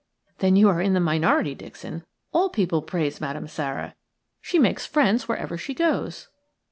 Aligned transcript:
"Then 0.39 0.55
you 0.55 0.67
are 0.69 0.81
in 0.81 0.93
the 0.95 0.99
minority, 0.99 1.53
Dixon. 1.53 2.03
All 2.33 2.49
people 2.49 2.81
praise 2.81 3.21
Madame 3.21 3.47
Sara. 3.47 3.93
She 4.41 4.57
makes 4.57 4.83
friends 4.83 5.27
wherever 5.27 5.59
she 5.59 5.75
goes." 5.75 6.27